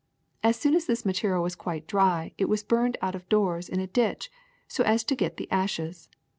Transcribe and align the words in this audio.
As 0.41 0.55
soon 0.57 0.73
as 0.73 0.87
this 0.87 1.05
ma 1.05 1.11
terial 1.11 1.43
was 1.43 1.53
quite 1.53 1.85
dry 1.85 2.33
it 2.39 2.49
was 2.49 2.63
burned 2.63 2.97
out 3.03 3.13
of 3.13 3.29
doors 3.29 3.69
in 3.69 3.79
a 3.79 3.85
ditch, 3.85 4.31
so 4.67 4.83
as 4.83 5.03
to 5.03 5.15
get 5.15 5.37
the 5.37 5.47
ashes. 5.51 6.09